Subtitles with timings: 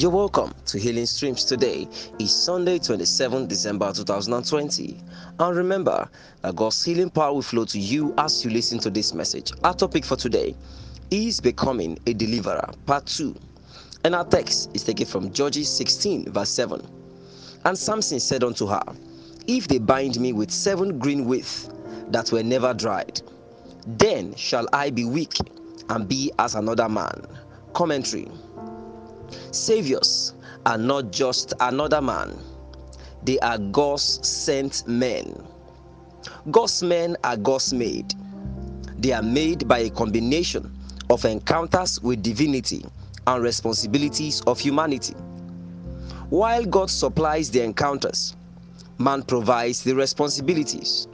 [0.00, 1.44] You're welcome to Healing Streams.
[1.44, 1.86] Today
[2.18, 4.98] is Sunday, 27 December 2020.
[5.38, 6.08] And remember
[6.40, 9.52] that God's healing power will flow to you as you listen to this message.
[9.62, 10.56] Our topic for today
[11.10, 13.36] is Becoming a Deliverer, Part 2.
[14.04, 16.80] And our text is taken from Judges 16, verse 7.
[17.66, 18.82] And Samson said unto her,
[19.48, 21.68] If they bind me with seven green withs
[22.08, 23.20] that were never dried,
[23.86, 25.34] then shall I be weak
[25.90, 27.26] and be as another man.
[27.74, 28.26] Commentary
[29.50, 30.34] Saviors
[30.66, 32.38] are not just another man,
[33.22, 35.46] they are God's sent men.
[36.50, 38.14] God's men are God's made.
[38.98, 40.76] They are made by a combination
[41.10, 42.84] of encounters with divinity
[43.26, 45.14] and responsibilities of humanity.
[46.30, 48.36] While God supplies the encounters,
[48.98, 51.08] man provides the responsibilities.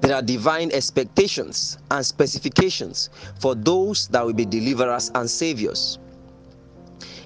[0.00, 5.98] There are divine expectations and specifications for those that will be deliverers and saviors.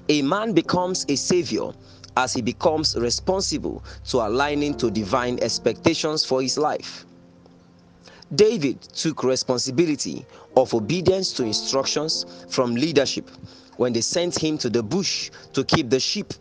[0.09, 1.71] A man becomes a savior
[2.15, 7.05] as he becomes responsible to aligning to divine expectations for his life.
[8.33, 13.29] David took responsibility of obedience to instructions from leadership
[13.77, 16.33] when they sent him to the bush to keep the sheep.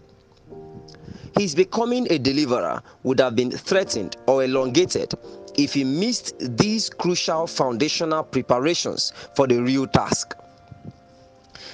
[1.37, 5.13] His becoming a deliverer would have been threatened or elongated
[5.57, 10.35] if he missed these crucial foundational preparations for the real task.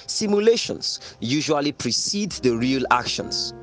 [0.07, 3.53] Simulations usually precede the real actions.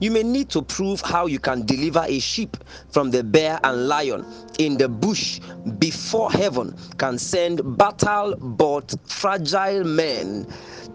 [0.00, 2.56] You may need to prove how you can deliver a sheep
[2.90, 4.26] from the bear and lion
[4.58, 5.40] in the bush
[5.78, 10.46] before heaven can send battle but fragile men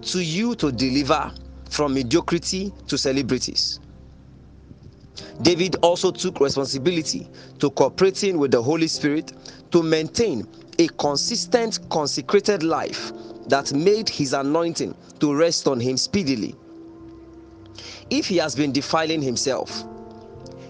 [0.02, 1.32] to you to deliver
[1.70, 3.80] from mediocrity to celebrities.
[5.42, 7.30] David also took responsibility
[7.60, 9.32] to cooperating with the Holy Spirit
[9.72, 10.48] to maintain
[10.80, 13.12] a consistent, consecrated life
[13.48, 16.56] that made his anointing to rest on him speedily.
[18.10, 19.84] If he has been defiling himself,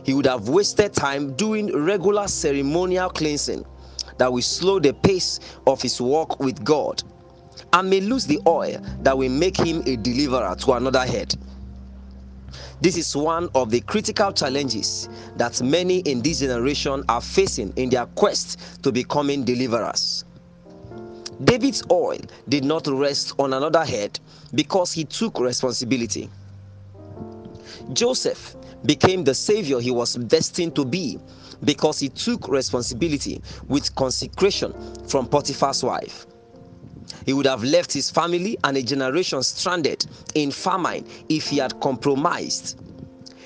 [0.04, 3.66] he would have wasted time doing regular ceremonial cleansing
[4.18, 7.04] that will slow the pace of his walk with God
[7.74, 11.36] and may lose the oil that will make him a deliverer to another head.
[12.80, 17.90] This is one of the critical challenges that many in this generation are facing in
[17.90, 20.24] their quest to becoming deliverers.
[21.44, 22.18] David's oil
[22.50, 24.20] did not rest on another head
[24.56, 26.30] because he took responsibility.
[27.94, 28.56] Joseph
[28.86, 31.20] became the savior he was destined to be
[31.64, 34.74] because he took responsibility with consecration
[35.08, 36.26] from Potiphar's wife.
[37.26, 40.06] He would have left his family and a generation stranded
[40.36, 42.80] in famine if he had compromised.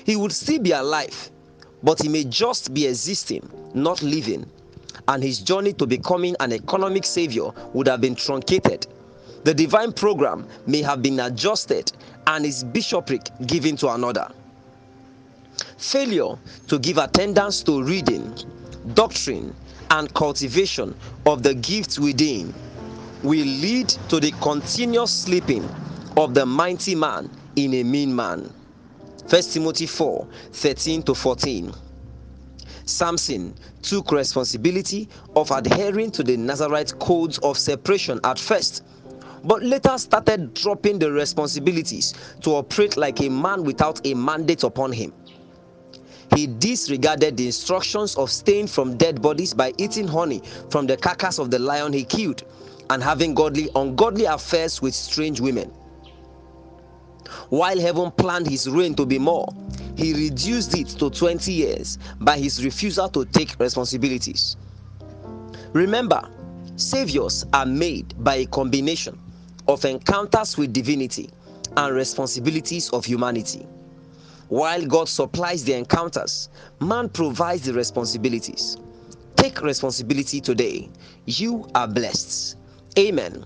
[0.04, 1.30] He would still be alive,
[1.82, 4.50] but he may just be existing, not living
[5.08, 8.86] and his journey to becoming an economic savior would have been truncated.
[9.44, 11.92] The divine program may have been adjusted
[12.26, 14.30] and his bishopric given to another.
[15.78, 16.36] Failure
[16.68, 18.34] to give attendance to reading,
[18.94, 19.54] doctrine,
[19.90, 20.94] and cultivation
[21.26, 22.54] of the gifts within
[23.22, 25.68] will lead to the continuous sleeping
[26.16, 28.52] of the mighty man in a mean man.
[29.28, 31.72] 1 Timothy 4 13 to 14.
[32.92, 38.84] Samson took responsibility of adhering to the Nazarite codes of separation at first,
[39.44, 44.92] but later started dropping the responsibilities to operate like a man without a mandate upon
[44.92, 45.12] him.
[46.34, 51.38] He disregarded the instructions of staying from dead bodies by eating honey from the carcass
[51.38, 52.42] of the lion he killed
[52.90, 55.70] and having godly ungodly affairs with strange women.
[57.48, 59.52] While heaven planned his reign to be more,
[59.96, 64.56] he reduced it to 20 years by his refusal to take responsibilities.
[65.72, 66.28] Remember,
[66.76, 69.18] saviors are made by a combination
[69.68, 71.30] of encounters with divinity
[71.76, 73.66] and responsibilities of humanity.
[74.48, 76.50] While God supplies the encounters,
[76.80, 78.76] man provides the responsibilities.
[79.36, 80.90] Take responsibility today.
[81.24, 82.56] You are blessed.
[82.98, 83.44] Amen.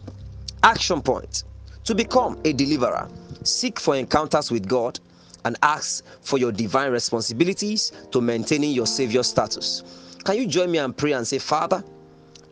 [0.62, 1.44] Action point
[1.84, 3.08] to become a deliverer,
[3.44, 4.98] seek for encounters with God
[5.46, 9.84] and ask for your divine responsibilities to maintaining your Savior status.
[10.24, 11.84] Can you join me and pray and say, Father,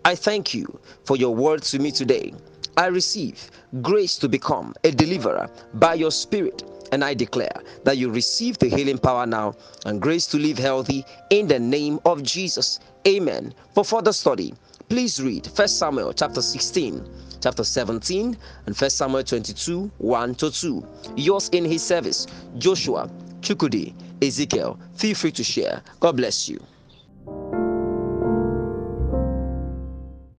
[0.05, 2.33] I thank you for your word to me today.
[2.77, 3.51] I receive
[3.83, 6.63] grace to become a deliverer by your Spirit.
[6.93, 9.55] And I declare that you receive the healing power now
[9.87, 12.79] and grace to live healthy in the name of Jesus.
[13.09, 13.53] Amen.
[13.75, 14.55] For further study,
[14.89, 17.05] please read 1 Samuel chapter 16
[17.41, 18.37] chapter 17
[18.67, 20.87] and 1 Samuel 22 1 to 2.
[21.17, 22.27] Yours in his service,
[22.59, 23.11] Joshua,
[23.41, 24.79] Chukudi, Ezekiel.
[24.95, 25.83] Feel free to share.
[26.01, 26.59] God bless you.